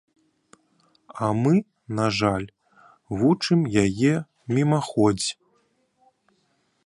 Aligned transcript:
А 1.25 1.27
мы, 1.41 1.51
на 1.99 2.05
жаль, 2.19 2.47
вучым 3.23 3.59
яе 3.83 4.13
мімаходзь. 4.57 5.29